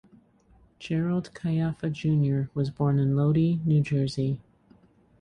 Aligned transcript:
Gerald 0.79 1.29
Caiafa, 1.35 1.91
Junior 1.91 2.49
was 2.55 2.71
born 2.71 2.97
in 2.97 3.15
Lodi, 3.15 3.59
New 3.63 3.81
Jersey. 3.81 4.41